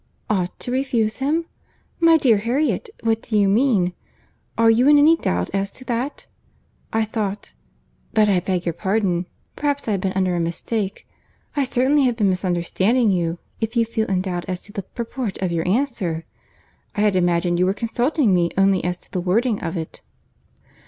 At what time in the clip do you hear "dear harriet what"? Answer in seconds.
2.17-3.21